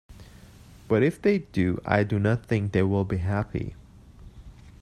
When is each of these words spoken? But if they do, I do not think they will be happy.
But 0.87 1.03
if 1.03 1.21
they 1.21 1.37
do, 1.37 1.79
I 1.85 2.03
do 2.03 2.17
not 2.17 2.47
think 2.47 2.71
they 2.71 2.81
will 2.81 3.05
be 3.05 3.17
happy. 3.17 3.75